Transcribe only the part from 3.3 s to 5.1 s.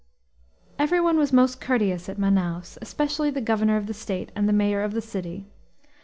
governor of the state and the mayor of the